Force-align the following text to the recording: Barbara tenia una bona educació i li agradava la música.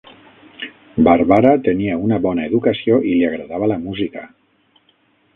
Barbara 1.07 1.51
tenia 1.67 1.97
una 2.05 2.17
bona 2.23 2.47
educació 2.51 2.97
i 3.11 3.13
li 3.19 3.27
agradava 3.27 3.69
la 3.73 3.77
música. 3.85 4.25